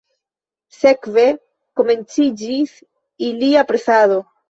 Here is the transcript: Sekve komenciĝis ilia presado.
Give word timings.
Sekve 0.77 1.27
komenciĝis 1.83 2.75
ilia 3.33 3.71
presado. 3.73 4.23